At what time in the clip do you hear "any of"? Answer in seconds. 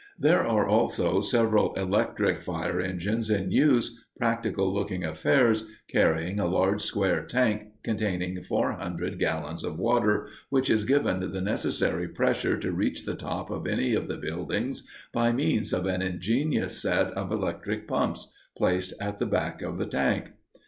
13.67-14.07